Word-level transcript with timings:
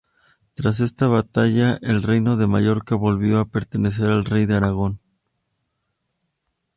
Tras 0.55 0.79
esta 0.79 1.05
batalla 1.05 1.77
el 1.83 2.01
Reino 2.01 2.35
de 2.35 2.47
Mallorca 2.47 2.95
volvió 2.95 3.37
a 3.39 3.45
pertenecer 3.45 4.07
al 4.09 4.25
Rey 4.25 4.47
de 4.47 4.55
Aragón. 4.55 4.99